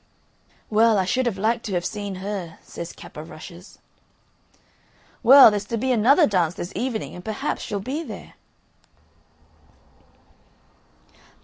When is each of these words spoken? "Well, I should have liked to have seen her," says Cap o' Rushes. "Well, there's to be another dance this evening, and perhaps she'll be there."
"Well, 0.71 0.97
I 0.97 1.05
should 1.05 1.27
have 1.27 1.37
liked 1.37 1.63
to 1.65 1.73
have 1.73 1.85
seen 1.85 2.15
her," 2.15 2.57
says 2.63 2.91
Cap 2.91 3.19
o' 3.19 3.21
Rushes. 3.21 3.77
"Well, 5.21 5.51
there's 5.51 5.65
to 5.65 5.77
be 5.77 5.91
another 5.91 6.25
dance 6.25 6.55
this 6.55 6.73
evening, 6.75 7.13
and 7.13 7.23
perhaps 7.23 7.61
she'll 7.61 7.79
be 7.79 8.01
there." 8.01 8.33